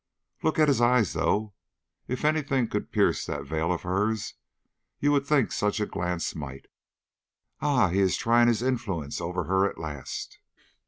"Look 0.41 0.57
at 0.57 0.67
his 0.67 0.81
eyes, 0.81 1.13
though. 1.13 1.53
If 2.07 2.25
any 2.25 2.41
thing 2.41 2.67
could 2.67 2.91
pierce 2.91 3.23
that 3.27 3.45
veil 3.45 3.71
of 3.71 3.83
hers, 3.83 4.33
you 4.99 5.11
would 5.11 5.27
think 5.27 5.51
such 5.51 5.79
a 5.79 5.85
glance 5.85 6.33
might." 6.33 6.65
"Ah, 7.59 7.89
he 7.89 7.99
is 7.99 8.17
trying 8.17 8.47
his 8.47 8.63
influence 8.63 9.21
over 9.21 9.43
her 9.43 9.69
at 9.69 9.77
last." 9.77 10.39